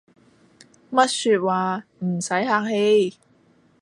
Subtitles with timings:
[0.89, 3.19] 乜說話，唔洗客氣